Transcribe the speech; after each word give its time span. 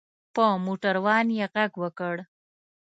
په 0.35 0.45
موټر 0.65 0.95
وان 1.05 1.27
یې 1.37 1.45
غږ 1.53 1.71
وکړ. 1.83 2.15